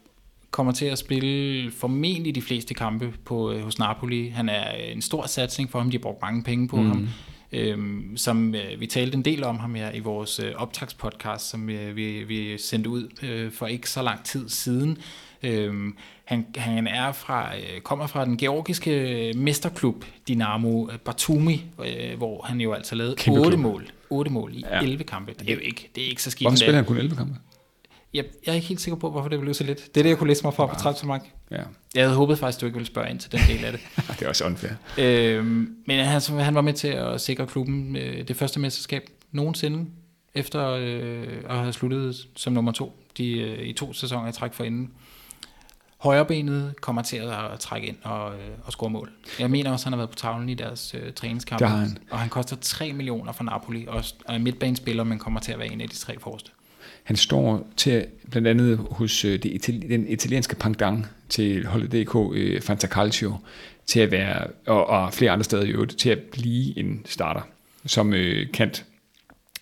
[0.56, 4.30] kommer til at spille formentlig de fleste kampe på, øh, hos Napoli.
[4.30, 6.88] Han er en stor satsning for ham, de har brugt mange penge på mm.
[6.88, 7.10] ham.
[7.52, 11.70] Øhm, som øh, vi talte en del om ham her i vores øh, optagspodcast, som
[11.70, 14.98] øh, vi, vi sendte ud øh, for ikke så lang tid siden.
[15.44, 22.42] Øhm, han, han er fra, øh, kommer fra den georgiske mesterklub Dynamo Batumi, øh, hvor
[22.42, 24.82] han jo altså lavede Kæmpe 8 mål, 8 mål i ja.
[24.82, 25.34] 11 kampe.
[25.40, 26.46] Det er jo ikke, det er ikke så skidt.
[26.46, 27.36] Hvorfor spiller han kun 11 kampe?
[28.14, 29.96] Jeg, jeg er ikke helt sikker på, hvorfor det blev så lidt.
[29.96, 31.35] Det er det, jeg kunne læse mig for på Transfermark.
[31.51, 31.62] Ja.
[31.96, 33.81] Jeg havde håbet faktisk, du ikke ville spørge ind til den del af det.
[34.20, 34.72] det er også unfair.
[34.98, 39.86] Øhm, men han, han var med til at sikre klubben øh, det første mesterskab nogensinde,
[40.34, 44.53] efter øh, at have sluttet som nummer to de, øh, i to sæsoner i træk
[44.53, 44.92] for inden
[46.05, 49.12] højrebenet kommer til at trække ind og, øh, og score mål.
[49.40, 51.62] Jeg mener også, at han har været på tavlen i deres øh, træningskamp.
[51.64, 51.98] Han.
[52.12, 55.60] Og han koster 3 millioner for Napoli, og, og er midtbanespiller, men kommer til at
[55.60, 56.51] være en af de tre forreste.
[57.05, 62.61] Han står til blandt andet hos øh, det, den italienske pendant til holdet DK, øh,
[62.61, 63.33] Fanta Calcio,
[63.85, 67.41] til at være, og, og flere andre steder i øvrigt, til at blive en starter
[67.85, 68.85] som øh, kant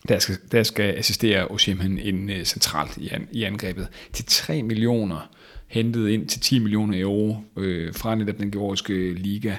[0.08, 4.64] der skal, der skal assistere Osimhen ind øh, centralt i, an, i angrebet til 3
[4.64, 5.30] millioner
[5.68, 9.56] hentet ind til 10 millioner euro øh, fra netop den georgiske liga.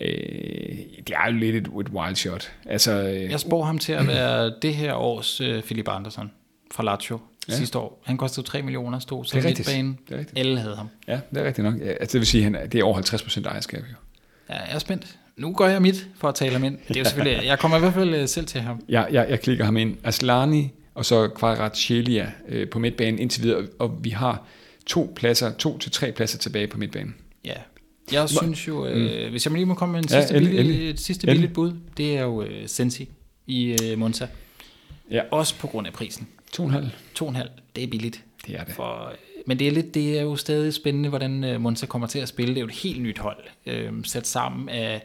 [0.00, 0.08] Øh,
[1.06, 2.52] det er jo lidt et, et wild shot.
[2.66, 6.30] Altså, øh, jeg spår ham til at være det her års øh, Philip Andersen
[6.70, 7.56] fra Lazio ja.
[7.56, 8.02] sidste år.
[8.04, 9.98] Han kostede 3 millioner, stod så midtbanen.
[10.36, 10.88] Alle havde ham.
[11.08, 11.80] Ja, det er rigtigt nok.
[11.80, 13.80] Ja, altså, det vil sige, at det er over 50 procent ejerskab.
[13.80, 13.96] Jo.
[14.48, 15.18] Ja, jeg er spændt.
[15.36, 16.78] Nu går jeg mit for at tale ham ind.
[16.88, 18.80] Det er jo selvfølgelig, jeg kommer i hvert fald øh, selv til ham.
[18.88, 19.96] Ja, jeg, jeg klikker ham ind.
[20.04, 24.46] Aslani og så Kvaratskhelia øh, på midtbanen indtil videre, og vi har
[24.86, 27.14] to pladser, to til tre pladser tilbage på midtbanen.
[27.44, 27.54] Ja,
[28.12, 29.30] jeg synes jo, øh, mm.
[29.30, 32.16] hvis jeg lige må komme med en sidste, ja, billig, et sidste billigt bud, det
[32.16, 33.08] er jo øh, Sensi
[33.46, 34.28] i øh, Monza.
[35.10, 35.22] Ja.
[35.30, 36.28] Også på grund af prisen.
[36.56, 36.76] 2,5.
[37.18, 38.24] 2,5, det er billigt.
[38.46, 38.74] Det er det.
[38.74, 39.12] For,
[39.46, 42.28] men det er, lidt, det er jo stadig spændende, hvordan øh, Monza kommer til at
[42.28, 42.54] spille.
[42.54, 45.02] Det er jo et helt nyt hold, øh, sat sammen af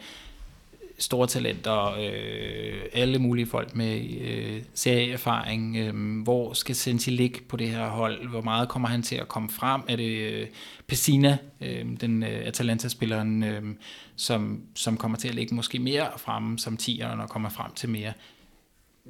[1.00, 5.78] store talenter, øh, alle mulige folk med øh, serieerfaring.
[5.78, 8.30] Øh, hvor skal Sensi ligge på det her hold?
[8.30, 9.82] Hvor meget kommer han til at komme frem?
[9.88, 10.48] Er det øh,
[10.88, 13.64] Pessina, øh, den øh, Atalanta-spilleren, øh,
[14.16, 17.90] som, som kommer til at ligge måske mere fremme som tieren og kommer frem til
[17.90, 18.14] mere?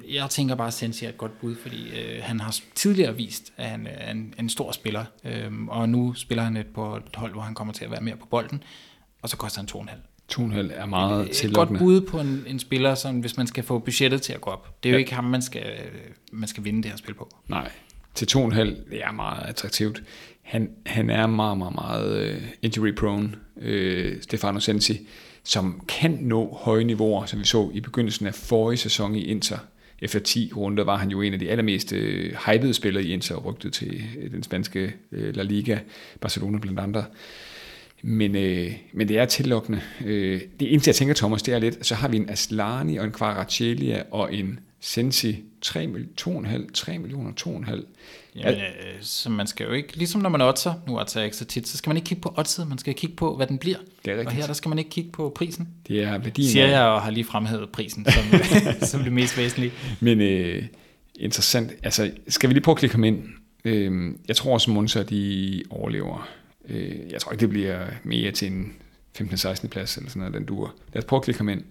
[0.08, 3.52] Jeg tænker bare, at Sensi er et godt bud, fordi øh, han har tidligere vist,
[3.56, 7.02] at han er en, en stor spiller, øh, og nu spiller han et på et
[7.14, 8.62] hold, hvor han kommer til at være mere på bolden,
[9.22, 9.94] og så koster han 2,5.
[10.32, 13.64] 2,5 er meget et, et godt bud på en, en spiller, som, hvis man skal
[13.64, 14.82] få budgettet til at gå op.
[14.82, 14.96] Det er ja.
[14.96, 15.64] jo ikke ham, man skal,
[16.32, 17.28] man skal vinde det her spil på.
[17.48, 17.70] Nej,
[18.14, 20.02] til 2,5 det er meget attraktivt.
[20.42, 25.08] Han, han er meget, meget, meget uh, injury prone, uh, Stefano Sensi,
[25.44, 29.58] som kan nå høje niveauer, som vi så i begyndelsen af forrige sæson i Inter.
[30.00, 33.36] Efter 10 runder var han jo en af de allermest øh, hypede spillere i Inter,
[33.36, 35.78] rygtet til øh, den spanske øh, La Liga,
[36.20, 37.04] Barcelona blandt andre.
[38.02, 39.80] Men, øh, men det er tillokkende.
[40.04, 43.04] Øh, det eneste, jeg tænker, Thomas, det er lidt, så har vi en Aslani og
[43.04, 45.88] en Kvaratskhelia og en Sensi 3,
[46.20, 47.84] 2,5, 3 millioner, 2,5.
[48.36, 48.62] Jamen, øh,
[49.00, 51.68] så man skal jo ikke, ligesom når man oddser, nu oddser jeg ikke så tit,
[51.68, 53.76] så skal man ikke kigge på oddset, man skal kigge på, hvad den bliver.
[54.04, 54.26] Det er rigtigt.
[54.28, 55.68] Og her der skal man ikke kigge på prisen.
[55.88, 58.40] Det er værdien Siger jeg og har lige fremhævet prisen som,
[58.90, 59.72] som det mest væsentlige.
[60.00, 60.64] Men øh,
[61.14, 61.72] interessant.
[61.82, 63.22] Altså, skal vi lige prøve at klikke ham ind?
[63.64, 66.28] Øh, jeg tror også, Monza, de overlever.
[66.68, 68.72] Øh, jeg tror ikke, det bliver mere til en
[69.18, 69.68] 15-16.
[69.68, 70.74] plads, eller sådan noget, den duer.
[70.92, 71.62] Lad os prøve at klikke ham ind.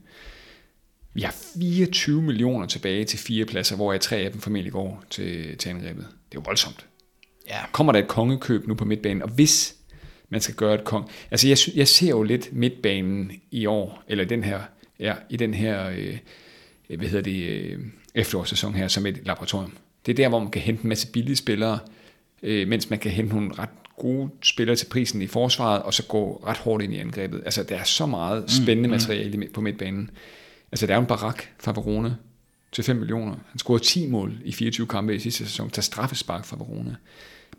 [1.13, 5.03] Vi har 24 millioner tilbage til fire pladser, hvor jeg tre af dem formentlig går
[5.09, 6.03] til, til angrebet.
[6.07, 6.85] Det er jo voldsomt.
[7.47, 9.75] Ja, Kommer der et kongekøb nu på midtbanen, og hvis
[10.29, 11.09] man skal gøre et kong...
[11.31, 14.61] Altså, jeg, jeg ser jo lidt midtbanen i år, eller den her,
[14.99, 16.17] ja, i den her øh,
[16.97, 17.79] hvad hedder det, øh,
[18.15, 19.77] efterårssæson her, som et laboratorium.
[20.05, 21.79] Det er der, hvor man kan hente en masse billige spillere,
[22.43, 26.03] øh, mens man kan hente nogle ret gode spillere til prisen i forsvaret, og så
[26.03, 27.41] gå ret hårdt ind i angrebet.
[27.45, 30.09] Altså, der er så meget spændende materiale på midtbanen.
[30.71, 32.15] Altså, der er jo en barak fra Verona
[32.71, 33.35] til 5 millioner.
[33.49, 36.95] Han scorede 10 mål i 24 kampe i sidste sæson, tager straffespark fra Verona.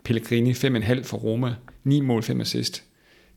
[0.03, 2.83] Pellegrini 5,5 for Roma, 9 mål, 5 assist.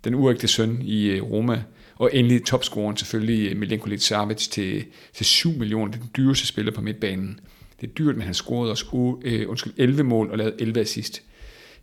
[0.05, 1.63] Den uægte søn i øh, Roma.
[1.97, 5.91] Og endelig topscoren selvfølgelig øh, Milenkovic Savic til, til 7 millioner.
[5.91, 7.41] Det er den dyreste spiller på midtbanen.
[7.81, 11.23] Det er dyrt, men han scorede også uh, undskyld, 11 mål og lavede 11 assist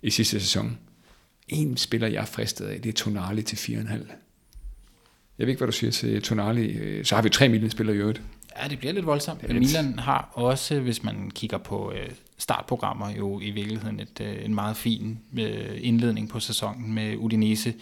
[0.02, 0.78] i sidste sæson.
[1.48, 4.14] En spiller, jeg er fristet af, det er Tonali til 4,5.
[5.42, 6.72] Jeg ved ikke, hvad du siger til Tonali.
[6.72, 8.22] Øh, Så har vi tre Milan spillere i øvrigt.
[8.64, 9.42] Ja, det bliver lidt voldsomt.
[9.48, 14.46] lidt- Milan har også, hvis man kigger på øh, startprogrammer, jo i virkeligheden et, øh,
[14.46, 15.20] en meget fin
[15.82, 17.74] indledning på sæsonen med Udinese.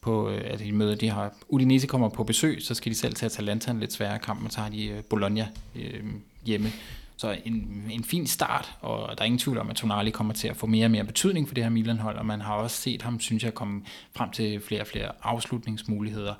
[0.00, 3.26] På, at de møder, de har, Udinese kommer på besøg, så skal de selv til
[3.26, 6.00] Atalanta en lidt sværere kamp, og så har de Bologna øh,
[6.44, 6.68] hjemme.
[7.16, 10.48] Så en, en fin start, og der er ingen tvivl om, at Tonali kommer til
[10.48, 13.02] at få mere og mere betydning for det her Milan-hold, og man har også set
[13.02, 13.82] ham, synes jeg, komme
[14.16, 16.34] frem til flere og flere afslutningsmuligheder.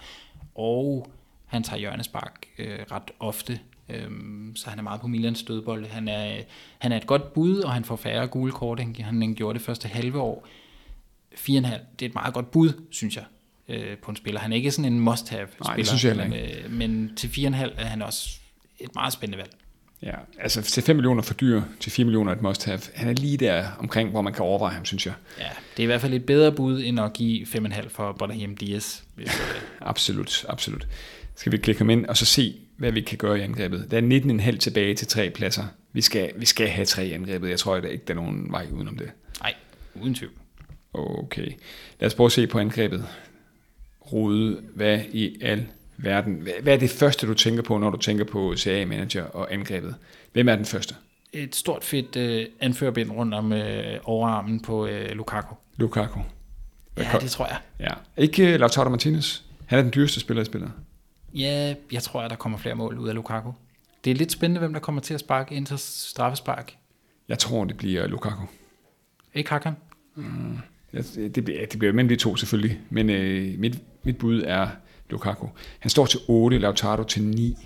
[0.59, 1.11] Og
[1.47, 5.87] han tager hjørnespark øh, ret ofte, øhm, så han er meget på Milans dødbold.
[5.87, 6.43] Han er,
[6.79, 9.67] han er et godt bud, og han får færre gule kort, end han gjorde det
[9.67, 10.47] første halve år.
[11.35, 13.25] 4,5, det er et meget godt bud, synes jeg,
[13.69, 14.41] øh, på en spiller.
[14.41, 17.29] Han er ikke sådan en must-have spiller, Nej, det synes jeg men, øh, men til
[17.29, 18.39] 4,5 er han også
[18.79, 19.51] et meget spændende valg.
[20.03, 22.81] Ja, altså til 5 millioner for dyr, til 4 millioner et must have.
[22.95, 25.15] Han er lige der omkring, hvor man kan overveje ham, synes jeg.
[25.39, 28.57] Ja, det er i hvert fald et bedre bud, end at give 5,5 for Brahim
[28.57, 29.01] Diaz.
[29.15, 30.87] Hvis, øh, Absolut, absolut.
[31.37, 33.91] Skal vi klikke ham ind og så se, hvad vi kan gøre i angrebet.
[33.91, 35.65] Der er 19,5 tilbage til tre pladser.
[35.93, 37.51] Vi skal, vi skal have tre i angrebet.
[37.51, 39.11] Jeg tror at der ikke, der er nogen vej udenom det.
[39.41, 39.55] nej,
[39.95, 40.33] uden tvivl.
[40.93, 41.53] Okay.
[42.01, 43.07] Lad os prøve at se på angrebet.
[44.13, 45.67] Rode, hvad i al
[45.99, 46.49] verden?
[46.63, 49.95] Hvad er det første, du tænker på, når du tænker på CA-manager og angrebet?
[50.33, 50.95] Hvem er den første?
[51.33, 55.55] Et stort fedt øh, anførbind rundt om øh, overarmen på øh, Lukaku.
[55.77, 56.21] Lukaku.
[56.95, 57.59] Hvad Ja, det tror jeg.
[57.81, 58.23] Ja.
[58.23, 59.41] Ikke uh, Lautaro Martinez.
[59.67, 60.73] Han er den dyreste spiller i spillet.
[61.35, 63.51] Ja, jeg tror, at der kommer flere mål ud af Lukaku.
[64.05, 66.77] Det er lidt spændende, hvem der kommer til at sparke ind til straffespark.
[67.29, 68.43] Jeg tror, det bliver Lukaku.
[69.35, 69.73] Ikke Hakan?
[70.93, 74.69] Ja, det, bliver, det bliver mellem de to selvfølgelig, men øh, mit, mit bud er
[75.11, 75.47] Lukaku.
[75.79, 77.57] Han står til 8, Lautaro til 9.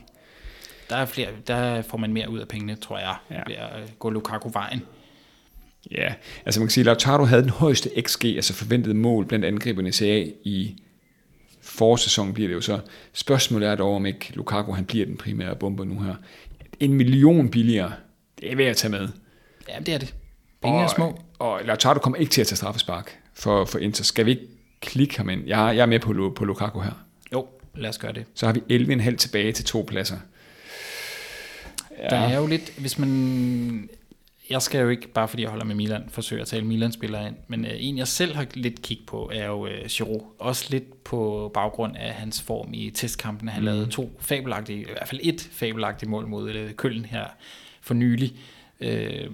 [0.90, 3.42] Der, er flere, der får man mere ud af pengene, tror jeg, Ja.
[3.46, 4.82] ved at øh, gå Lukaku-vejen.
[5.90, 6.14] Ja,
[6.46, 9.88] altså man kan sige, at Lautaro havde den højeste XG, altså forventet mål blandt angriberne
[9.88, 10.76] i CA i
[11.62, 12.80] forårssæsonen bliver det jo så.
[13.12, 16.14] Spørgsmålet er dog, om ikke Lukaku han bliver den primære bomber nu her.
[16.80, 17.92] En million billigere,
[18.40, 19.08] det er værd at tage med.
[19.68, 20.14] Ja, det er det.
[20.62, 21.20] Penge er små.
[21.38, 24.04] Og Lautaro kommer ikke til at tage straffespark for, for Inter.
[24.04, 24.46] Skal vi ikke
[24.80, 25.46] klikke ham ind?
[25.46, 27.04] Jeg, er- jeg er med på, på Lukaku her.
[27.80, 28.24] Lad os gøre det.
[28.34, 30.16] Så har vi 11,5 tilbage til to pladser.
[31.98, 32.08] Ja.
[32.08, 33.90] Der er jo lidt, hvis man...
[34.50, 37.36] Jeg skal jo ikke, bare fordi jeg holder med Milan, forsøge at tale Milan-spillere ind,
[37.48, 40.20] men øh, en jeg selv har lidt kig på, er jo øh, Giroud.
[40.38, 43.48] Også lidt på baggrund af hans form i testkampen.
[43.48, 43.64] Han mm.
[43.64, 47.24] lavede to fabelagtige, i hvert fald et fabelagtigt mål mod øh, Køln her
[47.80, 48.32] for nylig.
[48.80, 49.30] Øh,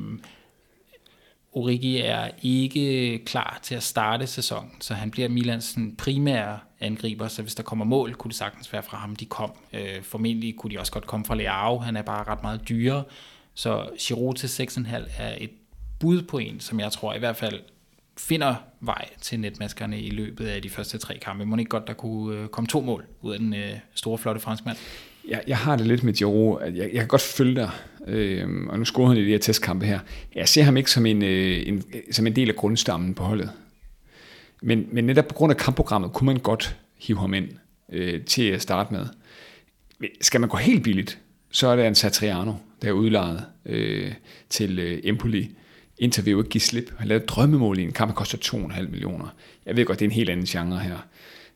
[1.56, 7.42] Origi er ikke klar til at starte sæsonen, så han bliver Milans primære angriber, så
[7.42, 9.52] hvis der kommer mål, kunne det sagtens være fra ham, de kom.
[9.72, 13.04] Øh, formentlig kunne de også godt komme fra Leao, han er bare ret meget dyrere,
[13.54, 15.50] så Giroud til 6,5 er et
[16.00, 17.60] bud på en, som jeg tror i hvert fald
[18.18, 21.44] finder vej til netmaskerne i løbet af de første tre kampe.
[21.44, 24.40] Må ikke godt, der kunne øh, komme to mål ud af den øh, store, flotte
[24.40, 24.76] franskmand.
[25.28, 26.60] Jeg, jeg har det lidt med Giroud.
[26.60, 27.70] at Jeg, jeg kan godt følge dig,
[28.06, 29.98] øh, og nu scorede han i de her testkampe her.
[30.34, 33.22] Jeg ser ham ikke som en, øh, en, øh, som en del af grundstammen på
[33.22, 33.50] holdet.
[34.62, 37.48] Men, men netop på grund af kampprogrammet kunne man godt hive ham ind
[37.92, 39.06] øh, til at starte med.
[40.20, 41.18] Skal man gå helt billigt,
[41.50, 44.12] så er det en Satriano, der er udlejet øh,
[44.50, 45.50] til øh, Empoli.
[45.98, 46.92] Inter jo ikke give slip.
[46.98, 49.34] Han lavede drømmemål i en kamp, der koster 2,5 millioner.
[49.66, 51.06] Jeg ved godt, det er en helt anden genre her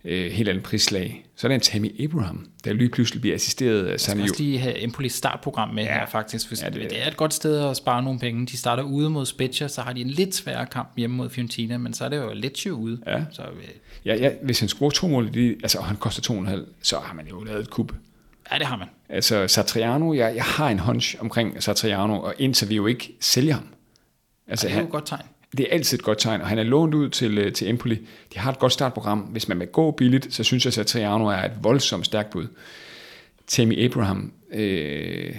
[0.05, 1.25] øh, helt andet prislag.
[1.37, 4.31] Så er der en Tammy Abraham, der lige pludselig bliver assisteret af Jeg Sanne skal
[4.31, 5.95] også lige have Empolis startprogram med ja.
[5.99, 6.49] her faktisk.
[6.49, 8.47] Hvis Ja, ja, det- det, er et godt sted at spare nogle penge.
[8.47, 11.79] De starter ude mod Spezia, så har de en lidt sværere kamp hjemme mod Fiorentina,
[11.79, 13.01] men så er det jo Lecce ude.
[13.07, 13.23] Ja.
[13.33, 13.49] Så øh,
[14.05, 16.47] Ja, ja, hvis han scorer to mål, de, altså, og han koster to og en
[16.47, 17.93] halv, så har man jo lavet et kub.
[18.53, 18.89] ja, det har man.
[19.09, 23.55] Altså Satriano, jeg, jeg har en hunch omkring Satriano, og indtil vi jo ikke sælger
[23.55, 23.65] ham.
[24.49, 25.23] Altså, Det er jo et godt tegn.
[25.57, 27.95] Det er altid et godt tegn, og han er lånt ud til, øh, til Empoli.
[28.35, 29.19] De har et godt startprogram.
[29.19, 32.47] Hvis man vil gå billigt, så synes jeg, at Satriano er et voldsomt stærkt bud.
[33.47, 35.37] Tammy Abraham, øh,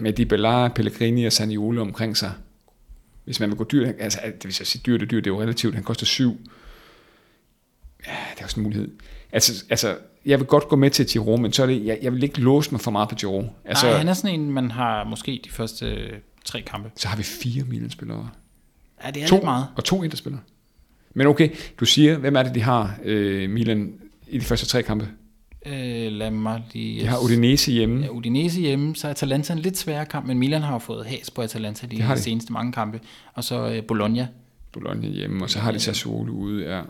[0.00, 2.32] med Di Bellar, Pellegrini og Saniolo omkring sig.
[3.24, 5.42] Hvis man vil gå dyrt, altså vil jeg sige dyrt og dyrt, det er jo
[5.42, 6.36] relativt, han koster syv.
[8.06, 8.88] Ja, det er også en mulighed.
[9.32, 12.12] Altså, altså jeg vil godt gå med til Giro, men så er det, jeg, jeg
[12.12, 13.44] vil ikke låse mig for meget på Giro.
[13.64, 16.10] Altså, Nej, han er sådan en, man har måske de første
[16.44, 16.90] tre kampe.
[16.96, 18.30] så har vi fire Milan-spillere.
[19.04, 19.66] Ja, det er to, lidt meget.
[19.76, 20.42] Og to Inter-spillere.
[21.14, 21.48] Men okay,
[21.80, 23.94] du siger, hvem er det, de har, øh, Milan,
[24.28, 25.08] i de første tre kampe?
[25.66, 27.00] Øh, lad mig lige...
[27.00, 28.02] De har Udinese hjemme.
[28.02, 31.06] Ja, Udinese hjemme, så er Atalanta en lidt sværere kamp, men Milan har jo fået
[31.06, 33.00] has på Atalanta de, Det har de seneste mange kampe.
[33.34, 34.28] Og så øh, Bologna.
[34.72, 36.82] Bologna hjemme, og så har de Sassuolo ude, ja.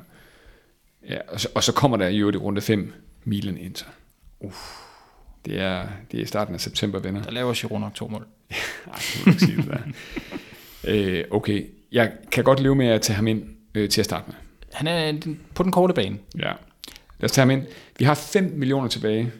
[1.09, 2.93] ja og, så, og så kommer der jo i runde 5
[3.25, 3.87] Milan Inter.
[4.41, 4.57] Uff.
[5.45, 7.23] Det er, det er starten af september, venner.
[7.23, 8.27] Der laver Giroud nok to mål.
[8.87, 9.79] Nej, det må ikke sige det der.
[10.85, 13.43] øh, okay, jeg kan godt leve med at tage ham ind
[13.75, 14.35] øh, til at starte med.
[14.73, 16.19] Han er på den korte bane.
[16.39, 16.53] Ja.
[17.21, 17.63] Lad os tage ham ind.
[17.99, 19.33] Vi har 5 millioner tilbage.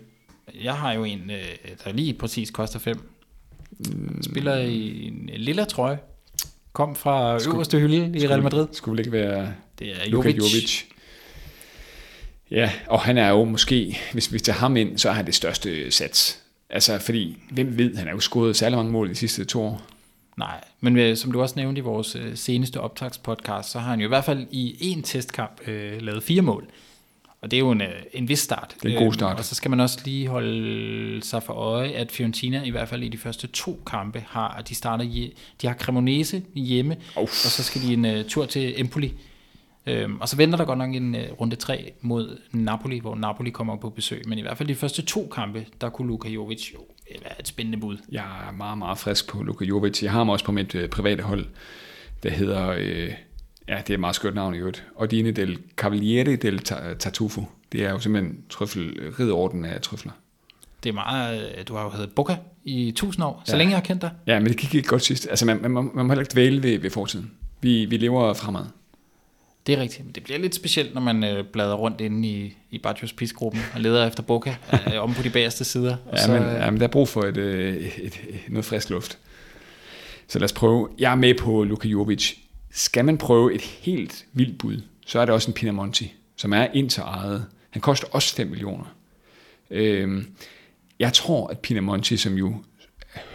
[0.63, 1.45] Jeg har jo en, øh,
[1.85, 3.01] der lige præcis koster 5.
[4.23, 5.99] Spiller i en lille trøje.
[6.73, 8.67] Kom fra Skulle- øverste hylde i Real Madrid.
[8.73, 10.53] Skulle vel ikke være Det er Luka Jovic.
[10.55, 10.83] Jovic.
[12.51, 15.35] Ja, og han er jo måske, hvis vi tager ham ind, så er han det
[15.35, 16.41] største sats.
[16.71, 19.83] Altså, fordi, hvem ved, han har jo scoret særlig mange mål de sidste to år.
[20.37, 24.01] Nej, men øh, som du også nævnte i vores øh, seneste optagspodcast, så har han
[24.01, 26.67] jo i hvert fald i en testkamp øh, lavet fire mål.
[27.41, 28.75] Og det er jo en, øh, en vis start.
[28.83, 29.39] Det er en god Øhm, start.
[29.39, 33.03] Og så skal man også lige holde sig for øje, at Fiorentina i hvert fald
[33.03, 37.45] i de første to kampe har, at de starter i, de har Cremonese hjemme, Uff.
[37.45, 39.13] og så skal de en uh, tur til Empoli.
[39.87, 43.51] Øhm, og så venter der godt nok en uh, runde 3 mod Napoli, hvor Napoli
[43.51, 44.23] kommer på besøg.
[44.29, 46.79] Men i hvert fald de første to kampe, der kunne Luka Jovic jo
[47.41, 47.97] et spændende bud.
[48.13, 50.03] Jeg er meget, meget frisk på Luka Jovic.
[50.03, 51.47] Jeg har ham også på mit øh, private hold,
[52.23, 53.11] der hedder, øh,
[53.69, 57.43] ja, det er et meget skørt navn i øvrigt, Ordine del Cavaliere del Ta- Tartufo.
[57.73, 60.13] Det er jo simpelthen trøffel, ridderorden af trøfler.
[60.83, 63.59] Det er meget, øh, du har jo heddet Boca i tusind år, så Ja.
[63.59, 64.11] længe jeg har kendt dig.
[64.27, 65.27] Ja, men det gik ikke godt sidst.
[65.31, 67.31] Altså, man, man, man må heller ikke dvæle ved, ved fortiden.
[67.61, 68.65] Vi, vi lever fremad.
[69.67, 72.57] Det er rigtigt, men det bliver lidt specielt, når man øh, bladrer rundt inde i,
[72.71, 74.57] i Bartos Pis-gruppen og leder efter Boca
[74.93, 75.97] øh, om på de bagerste sider.
[76.07, 78.41] Og Ja, så, men, øh, ja, men der er brug for et, øh, et, et,
[78.49, 79.19] noget frisk luft.
[80.29, 80.89] Så lad os prøve.
[80.99, 82.35] Jeg er med på Luka Jovic.
[82.71, 86.67] Skal man prøve et helt vildt bud, så er det også en Pinamonti, som er
[86.75, 87.47] Inter-ejet.
[87.71, 88.95] Han koster også 5 millioner.
[89.71, 90.27] Øhm,
[90.99, 92.55] jeg tror, at Pinamonti, som jo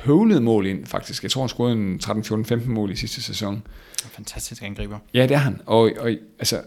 [0.03, 1.23] høvlede mål ind, faktisk.
[1.23, 3.63] Jeg tror, han scorede en 13, 14, 15 mål i sidste sæson.
[4.11, 4.99] fantastisk angriber.
[5.13, 5.61] Ja, det er han.
[5.65, 6.61] Og, og altså,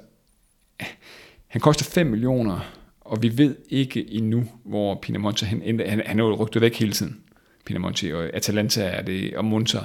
[1.47, 2.61] han koster 5 millioner,
[3.01, 5.91] og vi ved ikke endnu, hvor Pinamonti han ender.
[5.91, 7.21] Han, han er jo rygtet væk hele tiden,
[7.65, 9.79] Pinamonti, og Atalanta er det, og Monza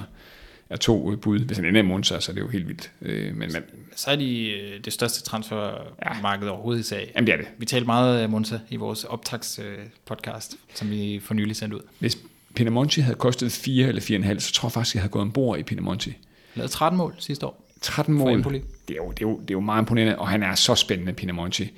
[0.70, 1.38] er to øh, bud.
[1.38, 2.90] Hvis han ender i Monza, så er det jo helt vildt.
[3.02, 3.62] Øh, men, men
[3.96, 6.52] Så er de øh, det største transfermarked ja.
[6.52, 7.12] overhovedet i sag.
[7.14, 7.46] jamen, det er det.
[7.58, 11.76] Vi talte meget af Monza i vores optags øh, podcast, som vi for nylig sendte
[11.76, 11.82] ud.
[11.98, 12.18] Hvis
[12.58, 14.02] Pinamonti havde kostet 4 eller
[14.34, 16.16] 4,5, så tror jeg faktisk, jeg havde gået ombord i Pinamonti.
[16.54, 17.68] Lavede 13 mål sidste år.
[17.80, 18.42] 13 For mål.
[18.42, 20.74] Det er, jo, det, er jo, det er jo meget imponerende, og han er så
[20.74, 21.70] spændende, Pinamonti.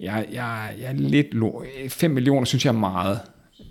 [0.00, 1.34] Jeg, jeg, jeg er lidt...
[1.34, 3.20] Lo- 5 millioner synes jeg er meget.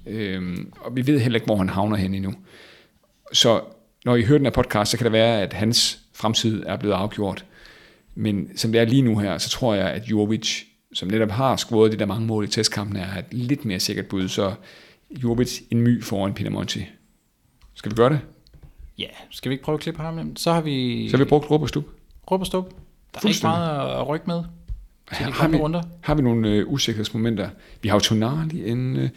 [0.08, 2.34] Øhm, og vi ved heller ikke, hvor han havner hen endnu.
[3.34, 3.62] Så
[4.06, 6.94] når I hører den her podcast, så kan det være, at hans fremtid er blevet
[6.96, 7.46] afgjort.
[8.16, 11.56] Men som det er lige nu her, så tror jeg, at Jovic, som netop har
[11.56, 14.28] scoret de der mange mål i testkampen, er et lidt mere sikkert bud.
[14.28, 14.54] Så
[15.12, 16.86] Jovic en my foran Pinamonti.
[17.74, 18.20] Skal vi gøre det?
[18.98, 20.36] Ja, skal vi ikke prøve at klippe ham?
[20.36, 21.08] Så har vi...
[21.10, 21.84] Så har vi brugt råb og stup.
[22.32, 22.70] Råb og stup.
[23.14, 24.44] Der er ikke meget at rykke med
[25.18, 25.84] til de Har vi, runder.
[26.02, 27.50] har vi nogle øh, usikkerhedsmomenter?
[27.82, 28.96] Vi har jo Tonali en...
[28.98, 29.10] Øh,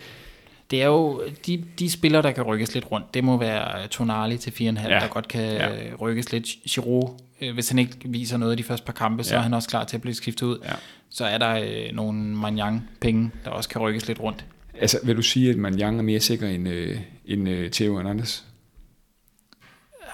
[0.71, 3.15] Det er jo de, de spillere, der kan rykkes lidt rundt.
[3.15, 4.73] Det må være Tonali til 4,5, ja.
[5.01, 5.75] Der godt kan Ja.
[5.75, 5.95] ja.
[6.01, 6.45] rykkes lidt.
[6.69, 7.09] Giroud,
[7.41, 9.39] øh, hvis han ikke viser noget de første par kampe, så Ja.
[9.39, 10.59] er han også klar til at blive skiftet ud.
[10.65, 10.73] Ja.
[11.11, 14.45] Så er der øh, nogle Manjang-penge, der også kan rykkes lidt rundt.
[14.81, 18.41] Altså, vil du sige, at Manjang er mere sikker end, øh, end øh, Theo Hernandez?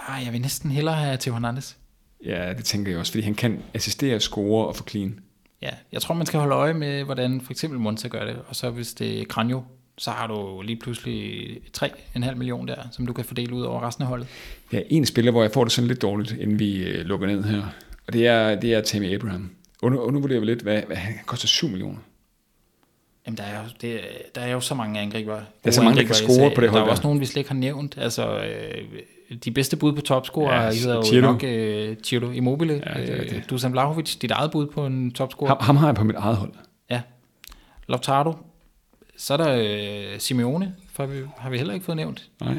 [0.09, 1.75] Ah, jeg vil næsten hellere have Theo Hernandez.
[2.25, 5.21] Ja, det tænker jeg også, fordi han kan assistere, score og få clean.
[5.63, 8.37] Ja, jeg tror, man skal holde øje med, hvordan for eksempel Monza gør det.
[8.49, 9.63] Og så hvis det er Kranjo,
[9.99, 11.47] så har du lige pludselig
[11.79, 14.29] 3,5 million der, som du kan fordele ud over resten af holdet.
[14.71, 17.27] Der er en spiller, hvor jeg får det sådan lidt dårligt, inden vi øh, lukker
[17.27, 17.63] ned her.
[18.07, 19.51] Og det er, det er Tammy Abraham.
[19.83, 21.99] undervurderer vi lidt, hvad, hvad han koster 7 millioner.
[23.27, 24.01] Jamen, der er jo, det,
[24.35, 25.35] der er jo så mange angriber.
[25.35, 26.81] Der er så mange, der kan score på det hold.
[26.81, 27.99] Der er også nogen, vi slet ikke har nævnt.
[27.99, 32.83] Altså, øh, de bedste bud på topscorer ja, hedder jo nok uh, Ciro Immobile.
[32.87, 33.37] Ja, det det.
[33.37, 35.49] Uh, Dusan Vlahovic, dit eget bud på en topscorer.
[35.49, 36.53] Ham, ham har jeg på mit eget hold.
[36.91, 37.01] Ja.
[37.87, 38.33] Lautaro.
[39.17, 42.29] Så er der uh, Simeone, for vi, har vi heller ikke fået nævnt.
[42.41, 42.55] Nej.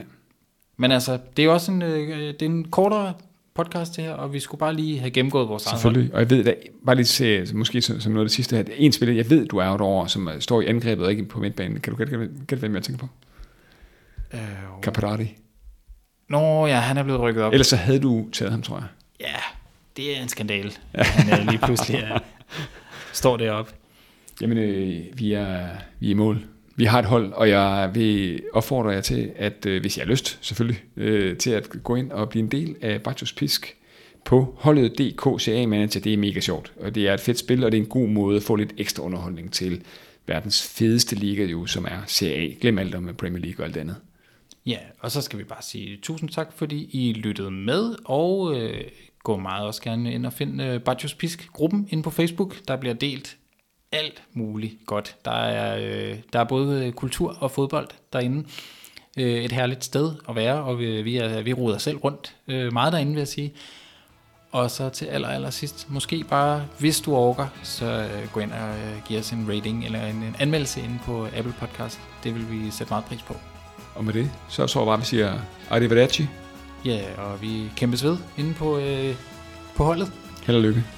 [0.77, 3.13] Men altså, det er også en, uh, det er en kortere
[3.58, 6.56] podcast her, og vi skulle bare lige have gennemgået vores Selvfølgelig, og jeg ved, at
[6.86, 9.48] bare lige se, måske som, som noget af det sidste her, en spiller, jeg ved,
[9.48, 11.80] du er derovre, som står i angrebet og ikke på midtbanen.
[11.80, 13.08] Kan du gætte, hvem jeg tænker på?
[14.34, 14.39] Øh,
[14.82, 15.38] Caparati.
[16.30, 17.54] Nå ja, han er blevet rykket op.
[17.54, 18.88] Ellers så havde du taget ham, tror jeg.
[19.20, 19.36] Ja,
[19.98, 20.78] det er en skandal.
[20.96, 22.17] Han er lige pludselig ja,
[23.13, 23.72] står deroppe.
[24.41, 25.67] Jamen, øh, vi, er,
[26.00, 26.43] vi er i mål.
[26.80, 30.08] Vi har et hold, og jeg vil opfordre jer til, at øh, hvis I har
[30.08, 33.76] lyst, selvfølgelig, øh, til at gå ind og blive en del af Bajos Pisk
[34.26, 36.00] på holdet DK CA Manager.
[36.00, 38.08] Det er mega sjovt, og det er et fedt spil, og det er en god
[38.08, 39.82] måde at få lidt ekstra underholdning til
[40.28, 42.48] verdens fedeste liga, jo, som er CA.
[42.62, 43.96] Glem alt om Premier League og alt andet.
[44.66, 48.84] Ja, og så skal vi bare sige tusind tak, fordi I lyttede med, og øh,
[49.24, 52.56] gå meget også gerne ind og finde øh, Bajos Pisk-gruppen inde på Facebook.
[52.68, 53.38] Der bliver delt
[53.91, 55.15] alt muligt godt.
[55.26, 58.47] Der er, øh, der er både kultur og fodbold derinde.
[59.17, 62.73] Øh, et herligt sted at være, og vi, vi, er, vi ruder selv rundt øh,
[62.73, 63.54] meget derinde, vil jeg sige.
[64.52, 68.52] Og så til aller, aller sidst, måske bare, hvis du orker, så øh, gå ind
[68.52, 72.00] og øh, giv os en rating eller en, en anmeldelse inde på Apple Podcast.
[72.23, 73.36] Det vil vi sætte meget pris på.
[73.95, 76.26] Og med det, så tror jeg bare, vi siger arrivederci.
[76.86, 79.15] Ja, og vi kæmpes ved inde på, øh,
[79.76, 80.12] på holdet.
[80.45, 80.97] Held og lykke.